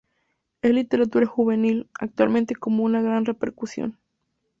[0.63, 3.99] Es literatura juvenil, actualmente con una gran repercusión.